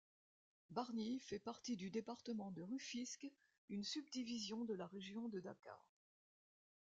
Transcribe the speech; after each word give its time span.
Bargny 0.71 1.19
fait 1.19 1.37
partie 1.37 1.75
du 1.77 1.91
département 1.91 2.49
de 2.49 2.63
Rufisque, 2.63 3.27
une 3.69 3.83
subdivision 3.83 4.65
de 4.65 4.73
la 4.73 4.87
région 4.87 5.29
de 5.29 5.39
Dakar. 5.39 5.93